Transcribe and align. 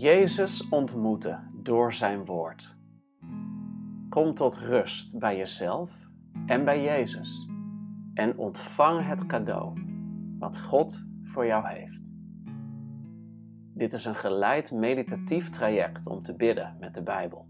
Jezus 0.00 0.68
ontmoeten 0.68 1.50
door 1.62 1.92
zijn 1.92 2.24
woord. 2.24 2.76
Kom 4.08 4.34
tot 4.34 4.56
rust 4.56 5.18
bij 5.18 5.36
jezelf 5.36 6.08
en 6.46 6.64
bij 6.64 6.82
Jezus 6.82 7.48
en 8.14 8.38
ontvang 8.38 9.06
het 9.06 9.26
cadeau 9.26 9.80
wat 10.38 10.60
God 10.60 11.04
voor 11.22 11.46
jou 11.46 11.68
heeft. 11.68 12.00
Dit 13.74 13.92
is 13.92 14.04
een 14.04 14.14
geleid 14.14 14.72
meditatief 14.72 15.50
traject 15.50 16.06
om 16.06 16.22
te 16.22 16.36
bidden 16.36 16.76
met 16.80 16.94
de 16.94 17.02
Bijbel. 17.02 17.48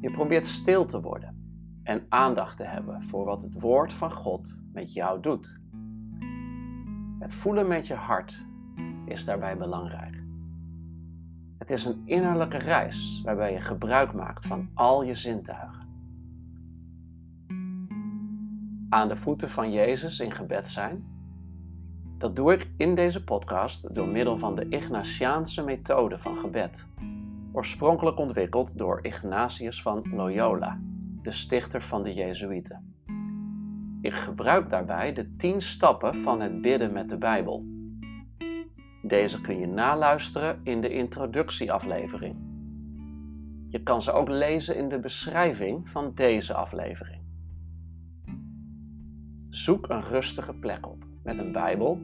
Je 0.00 0.10
probeert 0.10 0.46
stil 0.46 0.84
te 0.84 1.00
worden 1.00 1.36
en 1.82 2.06
aandacht 2.08 2.56
te 2.56 2.64
hebben 2.64 3.02
voor 3.02 3.24
wat 3.24 3.42
het 3.42 3.60
woord 3.60 3.92
van 3.92 4.12
God 4.12 4.60
met 4.72 4.92
jou 4.92 5.20
doet. 5.20 5.60
Het 7.18 7.34
voelen 7.34 7.66
met 7.66 7.86
je 7.86 7.94
hart 7.94 8.46
is 9.04 9.24
daarbij 9.24 9.56
belangrijk. 9.56 10.23
Het 11.64 11.72
is 11.72 11.84
een 11.84 12.02
innerlijke 12.04 12.56
reis 12.56 13.20
waarbij 13.24 13.52
je 13.52 13.60
gebruik 13.60 14.12
maakt 14.12 14.46
van 14.46 14.68
al 14.74 15.02
je 15.02 15.14
zintuigen. 15.14 15.88
Aan 18.88 19.08
de 19.08 19.16
voeten 19.16 19.50
van 19.50 19.72
Jezus 19.72 20.20
in 20.20 20.34
gebed 20.34 20.68
zijn. 20.68 21.04
Dat 22.18 22.36
doe 22.36 22.52
ik 22.52 22.70
in 22.76 22.94
deze 22.94 23.24
podcast 23.24 23.94
door 23.94 24.08
middel 24.08 24.38
van 24.38 24.54
de 24.54 24.68
Ignatiaanse 24.68 25.64
methode 25.64 26.18
van 26.18 26.36
gebed, 26.36 26.86
oorspronkelijk 27.52 28.18
ontwikkeld 28.18 28.78
door 28.78 28.98
Ignatius 29.02 29.82
van 29.82 30.02
Loyola, 30.14 30.80
de 31.22 31.32
stichter 31.32 31.82
van 31.82 32.02
de 32.02 32.14
Jezuïeten. 32.14 32.94
Ik 34.00 34.14
gebruik 34.14 34.70
daarbij 34.70 35.12
de 35.12 35.36
tien 35.36 35.60
stappen 35.60 36.14
van 36.14 36.40
het 36.40 36.60
bidden 36.60 36.92
met 36.92 37.08
de 37.08 37.18
Bijbel 37.18 37.73
deze 39.06 39.40
kun 39.40 39.58
je 39.58 39.66
naluisteren 39.66 40.60
in 40.62 40.80
de 40.80 40.88
introductieaflevering. 40.88 42.36
Je 43.68 43.82
kan 43.82 44.02
ze 44.02 44.12
ook 44.12 44.28
lezen 44.28 44.76
in 44.76 44.88
de 44.88 45.00
beschrijving 45.00 45.88
van 45.88 46.14
deze 46.14 46.54
aflevering. 46.54 47.22
Zoek 49.48 49.88
een 49.88 50.02
rustige 50.02 50.54
plek 50.54 50.86
op 50.86 51.04
met 51.22 51.38
een 51.38 51.52
Bijbel 51.52 52.00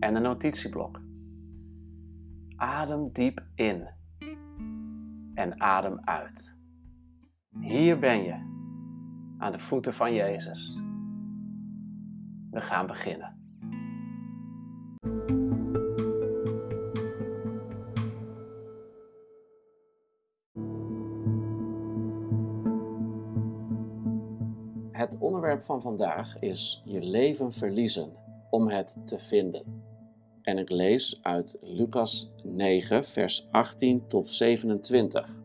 en 0.00 0.14
een 0.14 0.22
notitieblok. 0.22 1.00
Adem 2.56 3.12
diep 3.12 3.44
in 3.54 3.88
en 5.34 5.60
adem 5.60 6.00
uit. 6.00 6.56
Hier 7.60 7.98
ben 7.98 8.22
je, 8.22 8.34
aan 9.38 9.52
de 9.52 9.58
voeten 9.58 9.94
van 9.94 10.14
Jezus. 10.14 10.78
We 12.50 12.60
gaan 12.60 12.86
beginnen. 12.86 13.33
Het 25.14 25.22
onderwerp 25.22 25.62
van 25.62 25.82
vandaag 25.82 26.38
is 26.38 26.82
je 26.84 27.00
leven 27.00 27.52
verliezen 27.52 28.12
om 28.50 28.68
het 28.68 28.96
te 29.04 29.18
vinden. 29.18 29.82
En 30.42 30.58
ik 30.58 30.70
lees 30.70 31.18
uit 31.22 31.58
Lucas 31.60 32.32
9, 32.42 33.04
vers 33.04 33.48
18 33.50 34.06
tot 34.06 34.26
27. 34.26 35.42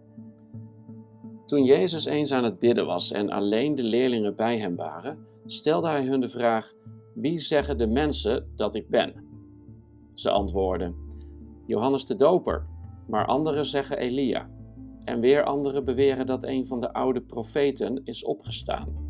Toen 1.45 1.63
Jezus 1.63 2.05
eens 2.05 2.31
aan 2.31 2.43
het 2.43 2.59
bidden 2.59 2.85
was 2.85 3.11
en 3.11 3.29
alleen 3.29 3.75
de 3.75 3.83
leerlingen 3.83 4.35
bij 4.35 4.57
hem 4.57 4.75
waren, 4.75 5.25
stelde 5.45 5.87
hij 5.87 6.05
hun 6.05 6.21
de 6.21 6.29
vraag: 6.29 6.73
Wie 7.13 7.39
zeggen 7.39 7.77
de 7.77 7.87
mensen 7.87 8.51
dat 8.55 8.75
ik 8.75 8.89
ben? 8.89 9.13
Ze 10.13 10.29
antwoordden: 10.29 10.95
Johannes 11.65 12.05
de 12.05 12.15
Doper, 12.15 12.65
maar 13.07 13.25
anderen 13.25 13.65
zeggen 13.65 13.97
Elia. 13.97 14.49
En 15.03 15.19
weer 15.19 15.43
anderen 15.43 15.85
beweren 15.85 16.25
dat 16.25 16.43
een 16.43 16.67
van 16.67 16.81
de 16.81 16.93
oude 16.93 17.21
profeten 17.21 18.01
is 18.03 18.23
opgestaan. 18.23 19.08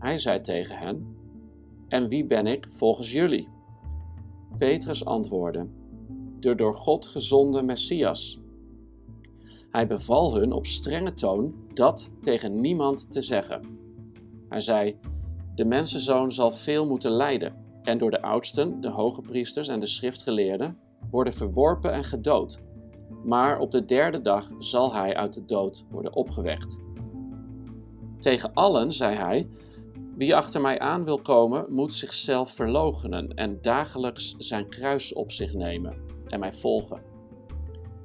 Hij 0.00 0.18
zei 0.18 0.40
tegen 0.40 0.76
hen: 0.76 1.16
En 1.88 2.08
wie 2.08 2.26
ben 2.26 2.46
ik 2.46 2.66
volgens 2.70 3.12
jullie? 3.12 3.48
Petrus 4.58 5.04
antwoordde: 5.04 5.68
De 6.38 6.54
door 6.54 6.74
God 6.74 7.06
gezonde 7.06 7.62
Messias. 7.62 8.40
Hij 9.70 9.86
beval 9.86 10.36
hun 10.36 10.52
op 10.52 10.66
strenge 10.66 11.12
toon 11.12 11.54
dat 11.74 12.10
tegen 12.20 12.60
niemand 12.60 13.10
te 13.10 13.22
zeggen. 13.22 13.78
Hij 14.48 14.60
zei: 14.60 14.98
De 15.54 15.64
mensenzoon 15.64 16.32
zal 16.32 16.50
veel 16.50 16.86
moeten 16.86 17.10
lijden 17.10 17.54
en 17.82 17.98
door 17.98 18.10
de 18.10 18.22
oudsten, 18.22 18.80
de 18.80 18.90
hoge 18.90 19.20
priesters 19.20 19.68
en 19.68 19.80
de 19.80 19.86
schriftgeleerden 19.86 20.78
worden 21.10 21.32
verworpen 21.32 21.92
en 21.92 22.04
gedood. 22.04 22.60
Maar 23.24 23.58
op 23.58 23.70
de 23.70 23.84
derde 23.84 24.20
dag 24.20 24.48
zal 24.58 24.94
hij 24.94 25.16
uit 25.16 25.34
de 25.34 25.44
dood 25.44 25.84
worden 25.90 26.14
opgewekt. 26.14 26.76
Tegen 28.18 28.54
allen 28.54 28.92
zei 28.92 29.14
hij 29.14 29.48
wie 30.20 30.36
achter 30.36 30.60
mij 30.60 30.78
aan 30.78 31.04
wil 31.04 31.18
komen, 31.18 31.66
moet 31.68 31.94
zichzelf 31.94 32.52
verloochenen 32.52 33.34
en 33.34 33.58
dagelijks 33.60 34.34
zijn 34.38 34.68
kruis 34.68 35.12
op 35.12 35.30
zich 35.32 35.52
nemen 35.52 35.96
en 36.26 36.40
mij 36.40 36.52
volgen. 36.52 37.02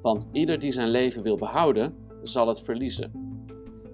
Want 0.02 0.28
ieder 0.32 0.58
die 0.58 0.72
zijn 0.72 0.88
leven 0.88 1.22
wil 1.22 1.36
behouden, 1.36 1.96
zal 2.22 2.48
het 2.48 2.60
verliezen. 2.60 3.12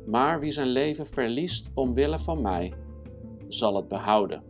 Maar 0.07 0.41
wie 0.41 0.51
zijn 0.51 0.67
leven 0.67 1.07
verliest 1.07 1.71
omwille 1.75 2.19
van 2.19 2.43
mij, 2.43 2.73
zal 3.49 3.77
het 3.77 3.89
behouden. 3.89 4.43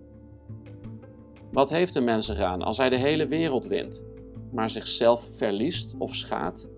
Wat 1.52 1.70
heeft 1.70 1.94
een 1.94 2.04
mens 2.04 2.28
eraan 2.28 2.62
als 2.62 2.76
hij 2.76 2.88
de 2.88 2.98
hele 2.98 3.26
wereld 3.26 3.66
wint, 3.66 4.02
maar 4.50 4.70
zichzelf 4.70 5.36
verliest 5.36 5.94
of 5.98 6.14
schaadt? 6.14 6.68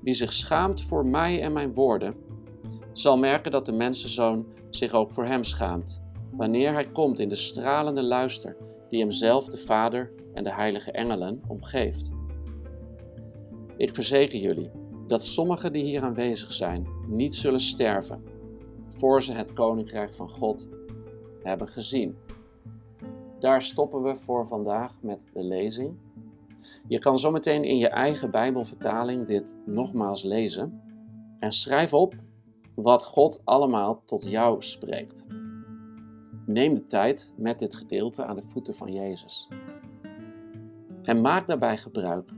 Wie 0.00 0.14
zich 0.14 0.32
schaamt 0.32 0.82
voor 0.82 1.06
mij 1.06 1.42
en 1.42 1.52
mijn 1.52 1.74
woorden, 1.74 2.14
zal 2.92 3.18
merken 3.18 3.50
dat 3.50 3.66
de 3.66 3.72
mensenzoon 3.72 4.46
zich 4.70 4.92
ook 4.92 5.12
voor 5.12 5.24
hem 5.24 5.44
schaamt, 5.44 6.02
wanneer 6.30 6.72
hij 6.72 6.90
komt 6.90 7.18
in 7.18 7.28
de 7.28 7.34
stralende 7.34 8.02
luister 8.02 8.56
die 8.88 9.00
hemzelf, 9.00 9.44
de 9.44 9.56
Vader 9.56 10.12
en 10.34 10.44
de 10.44 10.52
heilige 10.52 10.92
engelen 10.92 11.42
omgeeft. 11.48 12.10
Ik 13.76 13.94
verzeker 13.94 14.38
jullie 14.38 14.70
dat 15.06 15.24
sommigen 15.24 15.72
die 15.72 15.84
hier 15.84 16.02
aanwezig 16.02 16.52
zijn 16.52 16.86
niet 17.08 17.34
zullen 17.34 17.60
sterven, 17.60 18.22
voor 18.88 19.22
ze 19.22 19.32
het 19.32 19.52
koninkrijk 19.52 20.14
van 20.14 20.28
God 20.28 20.68
hebben 21.42 21.68
gezien. 21.68 22.16
Daar 23.38 23.62
stoppen 23.62 24.02
we 24.02 24.16
voor 24.16 24.46
vandaag 24.46 25.02
met 25.02 25.18
de 25.32 25.42
lezing. 25.42 25.98
Je 26.88 26.98
kan 26.98 27.18
zometeen 27.18 27.64
in 27.64 27.76
je 27.76 27.88
eigen 27.88 28.30
Bijbelvertaling 28.30 29.26
dit 29.26 29.56
nogmaals 29.66 30.22
lezen 30.22 30.82
en 31.38 31.52
schrijf 31.52 31.94
op 31.94 32.14
wat 32.82 33.04
God 33.04 33.40
allemaal 33.44 34.02
tot 34.04 34.30
jou 34.30 34.62
spreekt. 34.62 35.24
Neem 36.46 36.74
de 36.74 36.86
tijd 36.86 37.32
met 37.36 37.58
dit 37.58 37.74
gedeelte 37.74 38.24
aan 38.24 38.36
de 38.36 38.42
voeten 38.42 38.74
van 38.74 38.92
Jezus. 38.92 39.48
En 41.02 41.20
maak 41.20 41.46
daarbij 41.46 41.78
gebruik 41.78 42.30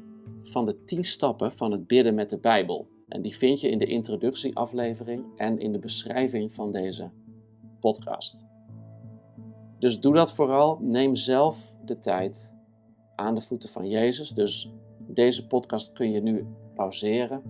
van 0.42 0.66
de 0.66 0.84
tien 0.84 1.04
stappen 1.04 1.52
van 1.52 1.72
het 1.72 1.86
bidden 1.86 2.14
met 2.14 2.30
de 2.30 2.38
Bijbel. 2.38 2.88
En 3.08 3.22
die 3.22 3.36
vind 3.36 3.60
je 3.60 3.70
in 3.70 3.78
de 3.78 3.86
introductieaflevering 3.86 5.24
en 5.36 5.58
in 5.58 5.72
de 5.72 5.78
beschrijving 5.78 6.54
van 6.54 6.72
deze 6.72 7.10
podcast. 7.80 8.44
Dus 9.78 10.00
doe 10.00 10.14
dat 10.14 10.32
vooral. 10.32 10.78
Neem 10.80 11.16
zelf 11.16 11.74
de 11.84 11.98
tijd 11.98 12.50
aan 13.16 13.34
de 13.34 13.40
voeten 13.40 13.68
van 13.68 13.88
Jezus. 13.88 14.30
Dus 14.30 14.72
deze 14.98 15.46
podcast 15.46 15.92
kun 15.92 16.10
je 16.10 16.20
nu 16.20 16.46
pauzeren. 16.74 17.42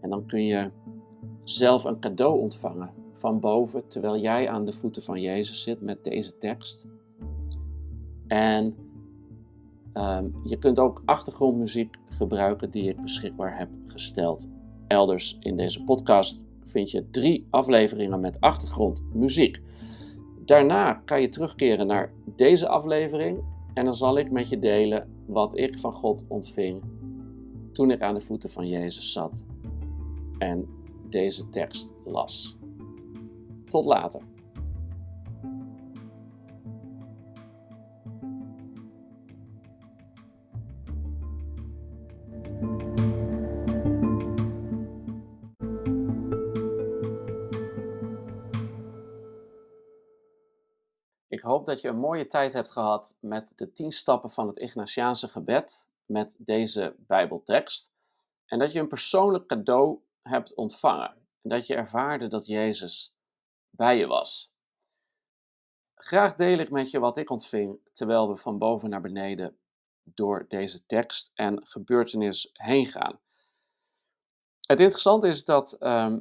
En 0.00 0.10
dan 0.10 0.26
kun 0.26 0.44
je 0.44 0.70
zelf 1.50 1.84
een 1.84 2.00
cadeau 2.00 2.40
ontvangen 2.40 2.90
van 3.12 3.40
boven, 3.40 3.88
terwijl 3.88 4.16
jij 4.16 4.48
aan 4.48 4.64
de 4.64 4.72
voeten 4.72 5.02
van 5.02 5.20
Jezus 5.20 5.62
zit 5.62 5.80
met 5.80 6.04
deze 6.04 6.38
tekst. 6.38 6.86
En 8.26 8.76
ehm, 9.92 10.26
je 10.44 10.58
kunt 10.58 10.78
ook 10.78 11.02
achtergrondmuziek 11.04 11.96
gebruiken 12.08 12.70
die 12.70 12.88
ik 12.88 13.02
beschikbaar 13.02 13.58
heb 13.58 13.68
gesteld. 13.86 14.48
Elders 14.86 15.36
in 15.40 15.56
deze 15.56 15.84
podcast 15.84 16.46
vind 16.64 16.90
je 16.90 17.10
drie 17.10 17.46
afleveringen 17.50 18.20
met 18.20 18.40
achtergrondmuziek. 18.40 19.60
Daarna 20.44 20.92
kan 20.92 21.20
je 21.20 21.28
terugkeren 21.28 21.86
naar 21.86 22.12
deze 22.36 22.68
aflevering 22.68 23.42
en 23.74 23.84
dan 23.84 23.94
zal 23.94 24.18
ik 24.18 24.30
met 24.30 24.48
je 24.48 24.58
delen 24.58 25.08
wat 25.26 25.58
ik 25.58 25.78
van 25.78 25.92
God 25.92 26.24
ontving 26.26 26.82
toen 27.72 27.90
ik 27.90 28.00
aan 28.00 28.14
de 28.14 28.20
voeten 28.20 28.50
van 28.50 28.68
Jezus 28.68 29.12
zat. 29.12 29.42
En 30.38 30.77
deze 31.12 31.48
tekst 31.48 31.92
las. 32.04 32.56
Tot 33.64 33.84
later. 33.84 34.20
Ik 51.28 51.40
hoop 51.40 51.66
dat 51.66 51.80
je 51.80 51.88
een 51.88 51.98
mooie 51.98 52.26
tijd 52.26 52.52
hebt 52.52 52.70
gehad 52.70 53.16
met 53.20 53.52
de 53.56 53.72
10 53.72 53.92
stappen 53.92 54.30
van 54.30 54.46
het 54.46 54.58
Ignatiaanse 54.58 55.28
gebed. 55.28 55.86
met 56.06 56.34
deze 56.38 56.94
Bijbeltekst 56.98 57.92
en 58.46 58.58
dat 58.58 58.72
je 58.72 58.80
een 58.80 58.88
persoonlijk 58.88 59.46
cadeau 59.46 59.98
hebt 60.22 60.54
ontvangen. 60.54 61.10
En 61.42 61.50
dat 61.50 61.66
je 61.66 61.74
ervaarde 61.74 62.28
dat 62.28 62.46
Jezus 62.46 63.16
bij 63.70 63.98
je 63.98 64.06
was. 64.06 64.52
Graag 65.94 66.34
deel 66.34 66.58
ik 66.58 66.70
met 66.70 66.90
je 66.90 66.98
wat 66.98 67.16
ik 67.16 67.30
ontving 67.30 67.78
terwijl 67.92 68.28
we 68.28 68.36
van 68.36 68.58
boven 68.58 68.90
naar 68.90 69.00
beneden 69.00 69.58
door 70.02 70.44
deze 70.48 70.86
tekst 70.86 71.30
en 71.34 71.66
gebeurtenis 71.66 72.50
heen 72.52 72.86
gaan. 72.86 73.20
Het 74.66 74.80
interessante 74.80 75.28
is 75.28 75.44
dat, 75.44 75.72
ehm, 75.72 76.20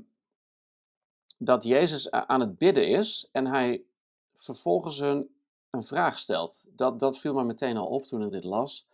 dat 1.38 1.63
Jezus 1.63 2.11
aan 2.11 2.39
het 2.39 2.57
bidden 2.57 2.88
is 2.88 3.29
en 3.31 3.47
hij 3.47 3.85
vervolgens 4.33 4.99
een, 4.99 5.35
een 5.69 5.83
vraag 5.83 6.19
stelt. 6.19 6.65
Dat, 6.67 6.99
dat 6.99 7.19
viel 7.19 7.33
me 7.33 7.44
meteen 7.44 7.77
al 7.77 7.88
op 7.88 8.03
toen 8.03 8.23
ik 8.23 8.31
dit 8.31 8.44
las. 8.44 8.88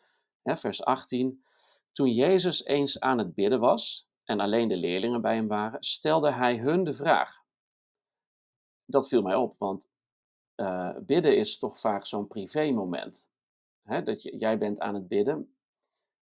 vers 0.43 0.83
18. 0.83 1.43
Toen 1.91 2.11
Jezus 2.11 2.65
eens 2.65 2.99
aan 2.99 3.17
het 3.17 3.33
bidden 3.33 3.59
was 3.59 4.07
en 4.23 4.39
alleen 4.39 4.67
de 4.67 4.77
leerlingen 4.77 5.21
bij 5.21 5.35
hem 5.35 5.47
waren, 5.47 5.83
stelde 5.83 6.31
hij 6.31 6.57
hun 6.57 6.83
de 6.83 6.93
vraag. 6.93 7.41
Dat 8.85 9.07
viel 9.07 9.21
mij 9.21 9.35
op, 9.35 9.55
want 9.57 9.89
uh, 10.55 10.97
bidden 10.99 11.37
is 11.37 11.59
toch 11.59 11.79
vaak 11.79 12.05
zo'n 12.05 12.27
privé 12.27 12.71
moment. 12.71 13.29
dat 13.83 14.23
je, 14.23 14.37
jij 14.37 14.57
bent 14.57 14.79
aan 14.79 14.93
het 14.93 15.07
bidden. 15.07 15.55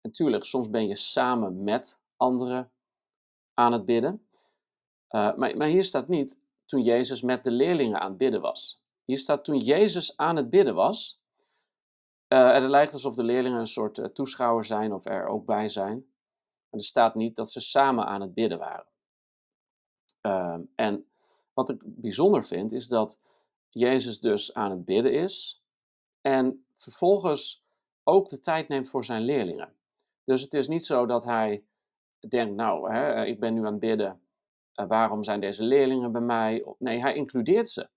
Natuurlijk, 0.02 0.44
soms 0.44 0.70
ben 0.70 0.88
je 0.88 0.96
samen 0.96 1.64
met 1.64 2.00
anderen 2.16 2.72
aan 3.54 3.72
het 3.72 3.86
bidden. 3.86 4.28
Uh, 5.10 5.36
maar, 5.36 5.58
maar 5.58 5.68
hier 5.68 5.84
staat 5.84 6.08
niet 6.08 6.40
toen 6.66 6.82
Jezus 6.82 7.22
met 7.22 7.44
de 7.44 7.52
leerlingen 7.52 8.00
aan 8.00 8.10
het 8.10 8.18
bidden 8.18 8.42
was. 8.42 8.84
Hier 9.06 9.18
staat 9.18 9.44
toen 9.44 9.58
Jezus 9.58 10.18
aan 10.18 10.36
het 10.36 10.50
bidden 10.50 10.76
was. 10.76 11.24
Uh, 12.34 12.54
het 12.54 12.64
lijkt 12.64 12.94
alsof 12.94 13.16
de 13.16 13.24
leerlingen 13.24 13.60
een 13.60 13.68
soort 13.68 14.16
toeschouwer 14.16 14.66
zijn 14.66 14.94
of 14.94 15.06
er 15.06 15.28
ook 15.28 15.46
bij 15.46 15.70
zijn. 15.70 16.06
En 16.76 16.82
er 16.82 16.88
staat 16.88 17.16
niet 17.16 17.36
dat 17.36 17.52
ze 17.52 17.60
samen 17.60 18.06
aan 18.06 18.22
het 18.22 18.34
bidden 18.34 18.58
waren. 18.58 18.88
Uh, 20.22 20.58
en 20.76 21.08
wat 21.54 21.70
ik 21.70 21.82
bijzonder 21.84 22.46
vind, 22.46 22.72
is 22.72 22.88
dat 22.88 23.20
Jezus 23.70 24.20
dus 24.20 24.54
aan 24.54 24.72
het 24.72 24.86
bidden 24.86 25.14
is 25.14 25.64
en 26.22 26.66
vervolgens 26.76 27.64
ook 28.04 28.30
de 28.30 28.40
tijd 28.40 28.68
neemt 28.68 28.90
voor 28.90 29.06
zijn 29.06 29.22
leerlingen. 29.22 29.76
Dus 30.24 30.42
het 30.42 30.54
is 30.54 30.68
niet 30.68 30.86
zo 30.86 31.06
dat 31.06 31.26
hij 31.26 31.66
denkt, 32.28 32.56
nou, 32.56 32.92
hè, 32.92 33.26
ik 33.26 33.40
ben 33.40 33.54
nu 33.54 33.60
aan 33.60 33.72
het 33.72 33.80
bidden, 33.80 34.22
uh, 34.76 34.88
waarom 34.88 35.24
zijn 35.24 35.40
deze 35.40 35.64
leerlingen 35.64 36.12
bij 36.12 36.22
mij? 36.22 36.66
Nee, 36.78 37.00
hij 37.00 37.16
includeert 37.16 37.70
ze. 37.70 37.90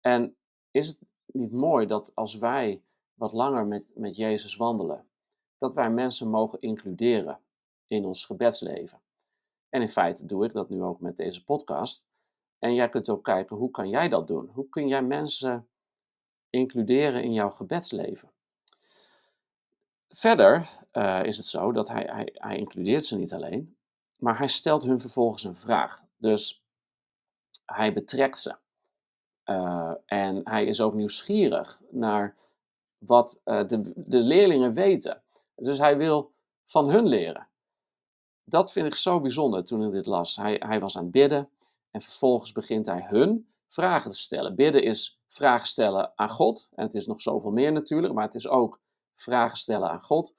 En 0.00 0.36
is 0.70 0.86
het 0.86 0.98
niet 1.26 1.52
mooi 1.52 1.86
dat 1.86 2.14
als 2.14 2.34
wij 2.34 2.82
wat 3.14 3.32
langer 3.32 3.66
met, 3.66 3.84
met 3.94 4.16
Jezus 4.16 4.56
wandelen, 4.56 5.08
dat 5.56 5.74
wij 5.74 5.90
mensen 5.90 6.28
mogen 6.28 6.60
includeren 6.60 7.40
in 7.92 8.04
ons 8.04 8.24
gebedsleven? 8.24 9.00
En 9.68 9.80
in 9.80 9.88
feite 9.88 10.26
doe 10.26 10.44
ik 10.44 10.52
dat 10.52 10.68
nu 10.68 10.82
ook 10.82 11.00
met 11.00 11.16
deze 11.16 11.44
podcast. 11.44 12.06
En 12.58 12.74
jij 12.74 12.88
kunt 12.88 13.08
ook 13.08 13.24
kijken, 13.24 13.56
hoe 13.56 13.70
kan 13.70 13.88
jij 13.88 14.08
dat 14.08 14.26
doen? 14.26 14.50
Hoe 14.52 14.68
kun 14.68 14.88
jij 14.88 15.02
mensen 15.02 15.68
includeren 16.50 17.22
in 17.22 17.32
jouw 17.32 17.50
gebedsleven? 17.50 18.30
Verder 20.06 20.68
uh, 20.92 21.22
is 21.22 21.36
het 21.36 21.46
zo 21.46 21.72
dat 21.72 21.88
hij, 21.88 22.08
hij, 22.10 22.28
hij 22.32 22.56
includeert 22.56 23.04
ze 23.04 23.16
niet 23.16 23.32
alleen, 23.32 23.76
maar 24.18 24.38
hij 24.38 24.48
stelt 24.48 24.82
hun 24.82 25.00
vervolgens 25.00 25.44
een 25.44 25.56
vraag. 25.56 26.02
Dus 26.16 26.64
hij 27.64 27.92
betrekt 27.92 28.38
ze. 28.38 28.56
Uh, 29.44 29.94
en 30.06 30.40
hij 30.44 30.64
is 30.64 30.80
ook 30.80 30.94
nieuwsgierig 30.94 31.80
naar 31.90 32.36
wat 32.98 33.40
uh, 33.44 33.66
de, 33.66 33.92
de 33.96 34.18
leerlingen 34.18 34.74
weten. 34.74 35.22
Dus 35.56 35.78
hij 35.78 35.96
wil 35.96 36.32
van 36.66 36.90
hun 36.90 37.06
leren. 37.06 37.46
Dat 38.44 38.72
vind 38.72 38.86
ik 38.86 38.94
zo 38.94 39.20
bijzonder 39.20 39.64
toen 39.64 39.84
ik 39.86 39.92
dit 39.92 40.06
las. 40.06 40.36
Hij, 40.36 40.56
hij 40.58 40.80
was 40.80 40.96
aan 40.96 41.02
het 41.02 41.12
bidden 41.12 41.48
en 41.90 42.02
vervolgens 42.02 42.52
begint 42.52 42.86
hij 42.86 43.04
hun 43.08 43.52
vragen 43.68 44.10
te 44.10 44.16
stellen. 44.16 44.54
Bidden 44.54 44.82
is 44.82 45.20
vragen 45.28 45.66
stellen 45.66 46.12
aan 46.14 46.30
God. 46.30 46.70
En 46.74 46.84
het 46.84 46.94
is 46.94 47.06
nog 47.06 47.20
zoveel 47.20 47.50
meer 47.50 47.72
natuurlijk, 47.72 48.14
maar 48.14 48.24
het 48.24 48.34
is 48.34 48.48
ook 48.48 48.80
vragen 49.14 49.56
stellen 49.56 49.90
aan 49.90 50.00
God. 50.00 50.36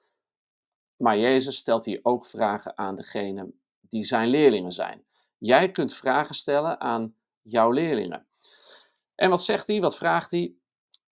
Maar 0.96 1.18
Jezus 1.18 1.56
stelt 1.56 1.84
hier 1.84 2.00
ook 2.02 2.26
vragen 2.26 2.78
aan 2.78 2.96
degene 2.96 3.52
die 3.80 4.04
zijn 4.04 4.28
leerlingen 4.28 4.72
zijn. 4.72 5.04
Jij 5.38 5.70
kunt 5.70 5.94
vragen 5.94 6.34
stellen 6.34 6.80
aan 6.80 7.16
jouw 7.42 7.70
leerlingen. 7.70 8.26
En 9.14 9.30
wat 9.30 9.44
zegt 9.44 9.66
hij? 9.66 9.80
Wat 9.80 9.96
vraagt 9.96 10.30
hij? 10.30 10.54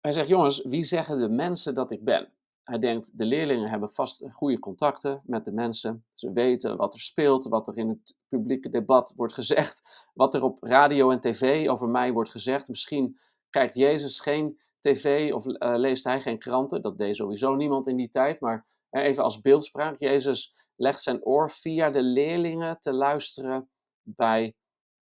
Hij 0.00 0.12
zegt: 0.12 0.28
Jongens, 0.28 0.62
wie 0.62 0.84
zeggen 0.84 1.19
de 1.19 1.28
mensen 1.28 1.75
dat 1.75 1.90
ik 1.90 2.04
ben? 2.04 2.32
Hij 2.70 2.78
denkt, 2.78 3.19
de 3.19 3.25
leerlingen 3.25 3.70
hebben 3.70 3.90
vast 3.90 4.25
goede 4.28 4.58
contacten 4.58 5.22
met 5.25 5.44
de 5.44 5.52
mensen. 5.52 6.05
Ze 6.12 6.32
weten 6.32 6.76
wat 6.76 6.94
er 6.94 7.00
speelt, 7.00 7.44
wat 7.49 7.69
er 7.69 7.76
in 7.76 7.88
het 7.88 8.14
publieke 8.28 8.69
debat 8.69 9.12
wordt 9.17 9.32
gezegd, 9.32 9.82
wat 10.14 10.34
er 10.34 10.43
op 10.43 10.62
radio 10.62 11.11
en 11.11 11.20
tv 11.20 11.69
over 11.69 11.88
mij 11.88 12.12
wordt 12.12 12.31
gezegd. 12.31 12.69
Misschien 12.69 13.19
kijkt 13.50 13.75
Jezus 13.75 14.20
geen 14.20 14.61
tv 14.81 15.32
of 15.32 15.46
uh, 15.46 15.52
leest 15.58 16.05
hij 16.05 16.20
geen 16.20 16.38
kranten. 16.38 16.82
Dat 16.82 16.99
deed 16.99 17.17
sowieso 17.17 17.55
niemand 17.55 17.87
in 17.87 17.96
die 17.96 18.11
tijd. 18.11 18.40
Maar 18.40 18.67
even 18.90 19.22
als 19.22 19.40
beeldspraak, 19.40 19.99
Jezus 19.99 20.55
legt 20.76 21.02
zijn 21.02 21.25
oor 21.25 21.50
via 21.50 21.90
de 21.90 22.02
leerlingen 22.02 22.81
te 22.81 22.93
luisteren 22.93 23.70
bij, 24.02 24.55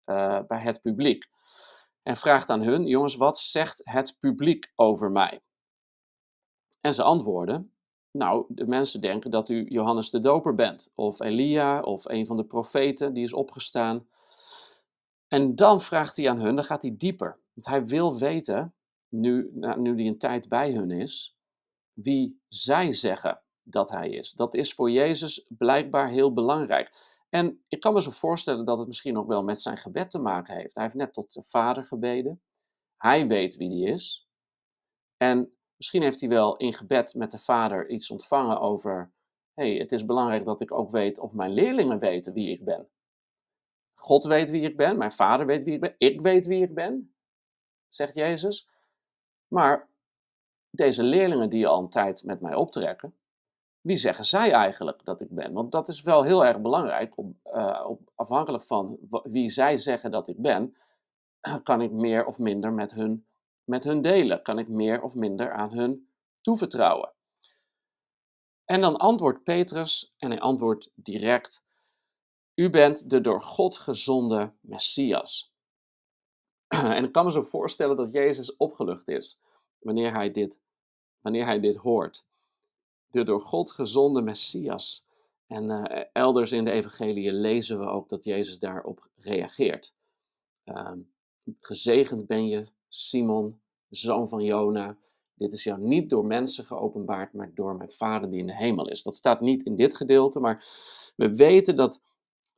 uh, 0.05 0.39
bij 0.47 0.59
het 0.59 0.81
publiek. 0.81 1.29
En 2.03 2.17
vraagt 2.17 2.49
aan 2.49 2.63
hun, 2.63 2.85
jongens, 2.85 3.15
wat 3.15 3.39
zegt 3.39 3.81
het 3.83 4.17
publiek 4.19 4.71
over 4.75 5.11
mij? 5.11 5.41
En 6.81 6.93
ze 6.93 7.03
antwoorden, 7.03 7.71
nou, 8.11 8.45
de 8.47 8.67
mensen 8.67 9.01
denken 9.01 9.31
dat 9.31 9.49
u 9.49 9.65
Johannes 9.69 10.09
de 10.09 10.19
Doper 10.19 10.55
bent, 10.55 10.91
of 10.95 11.19
Elia, 11.19 11.81
of 11.81 12.05
een 12.05 12.25
van 12.25 12.37
de 12.37 12.45
profeten 12.45 13.13
die 13.13 13.23
is 13.23 13.33
opgestaan. 13.33 14.07
En 15.27 15.55
dan 15.55 15.81
vraagt 15.81 16.17
hij 16.17 16.29
aan 16.29 16.39
hun, 16.39 16.55
dan 16.55 16.65
gaat 16.65 16.81
hij 16.81 16.95
dieper. 16.97 17.39
Want 17.53 17.67
hij 17.67 17.85
wil 17.85 18.17
weten, 18.17 18.73
nu, 19.09 19.49
nu 19.53 19.95
hij 19.95 20.07
een 20.07 20.17
tijd 20.17 20.49
bij 20.49 20.73
hun 20.73 20.91
is, 20.91 21.37
wie 21.93 22.41
zij 22.47 22.91
zeggen 22.91 23.41
dat 23.63 23.89
hij 23.89 24.09
is. 24.09 24.31
Dat 24.31 24.53
is 24.55 24.73
voor 24.73 24.91
Jezus 24.91 25.45
blijkbaar 25.47 26.09
heel 26.09 26.33
belangrijk. 26.33 27.09
En 27.29 27.63
ik 27.67 27.79
kan 27.79 27.93
me 27.93 28.01
zo 28.01 28.11
voorstellen 28.11 28.65
dat 28.65 28.77
het 28.77 28.87
misschien 28.87 29.17
ook 29.17 29.27
wel 29.27 29.43
met 29.43 29.61
zijn 29.61 29.77
gebed 29.77 30.11
te 30.11 30.19
maken 30.19 30.55
heeft. 30.55 30.75
Hij 30.75 30.83
heeft 30.83 30.95
net 30.95 31.13
tot 31.13 31.33
de 31.33 31.43
Vader 31.43 31.85
gebeden. 31.85 32.41
Hij 32.97 33.27
weet 33.27 33.57
wie 33.57 33.69
die 33.69 33.87
is. 33.87 34.29
En 35.17 35.53
Misschien 35.81 36.01
heeft 36.01 36.19
hij 36.19 36.29
wel 36.29 36.57
in 36.57 36.73
gebed 36.73 37.13
met 37.15 37.31
de 37.31 37.37
vader 37.37 37.89
iets 37.89 38.11
ontvangen 38.11 38.59
over, 38.59 39.11
hey, 39.53 39.75
het 39.75 39.91
is 39.91 40.05
belangrijk 40.05 40.45
dat 40.45 40.61
ik 40.61 40.71
ook 40.71 40.91
weet 40.91 41.19
of 41.19 41.33
mijn 41.33 41.51
leerlingen 41.51 41.99
weten 41.99 42.33
wie 42.33 42.49
ik 42.49 42.65
ben. 42.65 42.89
God 43.93 44.25
weet 44.25 44.51
wie 44.51 44.61
ik 44.61 44.77
ben, 44.77 44.97
mijn 44.97 45.11
vader 45.11 45.45
weet 45.45 45.63
wie 45.63 45.73
ik 45.73 45.79
ben, 45.79 45.95
ik 45.97 46.21
weet 46.21 46.47
wie 46.47 46.63
ik 46.63 46.73
ben, 46.73 47.15
zegt 47.87 48.15
Jezus. 48.15 48.69
Maar 49.47 49.89
deze 50.69 51.03
leerlingen 51.03 51.49
die 51.49 51.67
al 51.67 51.79
een 51.79 51.89
tijd 51.89 52.23
met 52.23 52.41
mij 52.41 52.55
optrekken, 52.55 53.15
wie 53.81 53.97
zeggen 53.97 54.25
zij 54.25 54.51
eigenlijk 54.51 55.05
dat 55.05 55.21
ik 55.21 55.29
ben? 55.29 55.53
Want 55.53 55.71
dat 55.71 55.89
is 55.89 56.01
wel 56.01 56.23
heel 56.23 56.45
erg 56.45 56.61
belangrijk. 56.61 57.17
Op, 57.17 57.35
uh, 57.45 57.85
op, 57.87 58.11
afhankelijk 58.15 58.63
van 58.63 58.97
wie 59.23 59.49
zij 59.49 59.77
zeggen 59.77 60.11
dat 60.11 60.27
ik 60.27 60.37
ben, 60.37 60.75
kan 61.63 61.81
ik 61.81 61.91
meer 61.91 62.25
of 62.25 62.39
minder 62.39 62.73
met 62.73 62.91
hun 62.91 63.25
met 63.63 63.83
hun 63.83 64.01
delen? 64.01 64.41
Kan 64.41 64.59
ik 64.59 64.67
meer 64.67 65.01
of 65.01 65.15
minder 65.15 65.51
aan 65.51 65.73
hun 65.73 66.07
toevertrouwen? 66.41 67.13
En 68.65 68.81
dan 68.81 68.97
antwoordt 68.97 69.43
Petrus 69.43 70.13
en 70.17 70.29
hij 70.31 70.39
antwoordt 70.39 70.91
direct: 70.95 71.63
U 72.55 72.69
bent 72.69 73.09
de 73.09 73.21
door 73.21 73.41
God 73.41 73.77
gezonde 73.77 74.53
Messias. 74.59 75.53
En 76.97 77.03
ik 77.03 77.11
kan 77.11 77.25
me 77.25 77.31
zo 77.31 77.41
voorstellen 77.41 77.97
dat 77.97 78.11
Jezus 78.11 78.55
opgelucht 78.55 79.07
is 79.07 79.39
wanneer 79.79 80.13
hij 80.13 80.31
dit, 80.31 80.55
wanneer 81.21 81.45
hij 81.45 81.59
dit 81.59 81.75
hoort. 81.75 82.27
De 83.09 83.23
door 83.23 83.41
God 83.41 83.71
gezonde 83.71 84.21
Messias. 84.21 85.05
En 85.47 85.69
uh, 85.69 86.03
elders 86.13 86.51
in 86.51 86.65
de 86.65 86.71
evangelie 86.71 87.33
lezen 87.33 87.79
we 87.79 87.85
ook 87.85 88.09
dat 88.09 88.23
Jezus 88.23 88.59
daarop 88.59 89.09
reageert. 89.15 89.95
Uh, 90.65 90.91
gezegend 91.59 92.27
ben 92.27 92.47
je, 92.47 92.67
Simon, 92.93 93.61
zoon 93.89 94.27
van 94.27 94.43
Jona. 94.43 94.97
Dit 95.33 95.53
is 95.53 95.63
jou 95.63 95.81
niet 95.81 96.09
door 96.09 96.25
mensen 96.25 96.65
geopenbaard, 96.65 97.33
maar 97.33 97.51
door 97.53 97.75
mijn 97.75 97.91
Vader 97.91 98.29
die 98.29 98.39
in 98.39 98.47
de 98.47 98.55
hemel 98.55 98.89
is. 98.89 99.03
Dat 99.03 99.15
staat 99.15 99.41
niet 99.41 99.63
in 99.63 99.75
dit 99.75 99.95
gedeelte, 99.95 100.39
maar 100.39 100.65
we 101.15 101.35
weten 101.35 101.75
dat, 101.75 102.01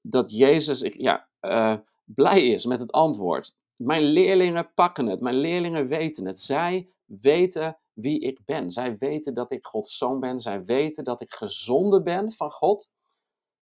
dat 0.02 0.32
Jezus 0.32 0.82
ja, 0.98 1.28
uh, 1.42 1.76
blij 2.04 2.48
is 2.48 2.66
met 2.66 2.80
het 2.80 2.92
antwoord. 2.92 3.56
Mijn 3.76 4.04
leerlingen 4.04 4.74
pakken 4.74 5.08
het, 5.08 5.22
mijn 5.22 5.36
leerlingen 5.36 5.88
weten 5.88 6.26
het. 6.26 6.42
Zij 6.42 6.90
weten 7.06 7.78
wie 7.94 8.20
ik 8.20 8.40
ben. 8.46 8.72
Zij 8.72 8.98
weten 8.98 9.34
dat 9.34 9.52
ik 9.52 9.66
Gods 9.66 9.98
zoon 9.98 10.20
ben. 10.20 10.40
Zij 10.40 10.64
weten 10.64 11.04
dat 11.04 11.22
ik 11.22 11.34
gezonden 11.34 12.04
ben 12.04 12.32
van 12.32 12.52
God 12.52 12.92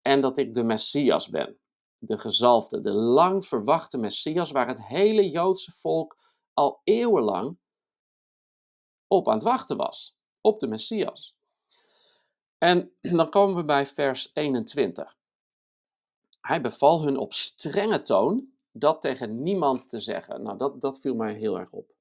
en 0.03 0.21
dat 0.21 0.39
ik 0.39 0.55
de 0.55 0.65
Messias 0.65 1.29
ben. 1.29 1.59
De 1.99 2.19
gezalfde, 2.19 2.81
de 2.81 2.93
lang 2.93 3.47
verwachte 3.47 3.99
Messias, 3.99 4.51
waar 4.51 4.69
het 4.69 4.85
hele 4.85 5.31
Joodse 5.31 5.71
volk 5.71 6.22
al 6.55 6.81
eeuwenlang 6.85 7.59
op 9.07 9.29
aan 9.29 9.35
het 9.35 9.43
wachten 9.43 9.77
was. 9.77 10.17
Op 10.41 10.61
de 10.61 10.67
Messias. 10.67 11.39
En 12.59 12.93
dan 13.19 13.31
komen 13.31 13.57
we 13.57 13.65
bij 13.65 13.87
vers 13.87 14.31
21. 14.35 15.17
Hij 16.41 16.61
beval 16.61 17.03
hun 17.03 17.17
op 17.17 17.33
strenge 17.33 18.03
toon 18.03 18.53
dat 18.73 19.01
tegen 19.01 19.43
niemand 19.43 19.91
te 19.91 19.99
zeggen. 19.99 20.43
Nou, 20.43 20.59
dat, 20.59 20.81
dat 20.81 21.01
viel 21.01 21.15
mij 21.15 21.35
heel 21.35 21.59
erg 21.59 21.71
op. 21.71 21.95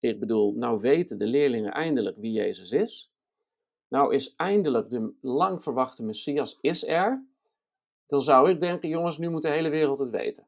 Ik 0.00 0.20
bedoel, 0.20 0.52
nou 0.52 0.80
weten 0.80 1.18
de 1.18 1.26
leerlingen 1.26 1.72
eindelijk 1.72 2.16
wie 2.16 2.32
Jezus 2.32 2.70
is. 2.70 3.12
Nou 3.88 4.14
is 4.14 4.36
eindelijk 4.36 4.90
de 4.90 5.14
lang 5.20 5.62
verwachte 5.62 6.02
Messias 6.02 6.58
is 6.60 6.86
er. 6.86 7.26
Dan 8.06 8.20
zou 8.20 8.50
ik 8.50 8.60
denken, 8.60 8.88
jongens, 8.88 9.18
nu 9.18 9.28
moet 9.28 9.42
de 9.42 9.48
hele 9.48 9.68
wereld 9.68 9.98
het 9.98 10.10
weten. 10.10 10.46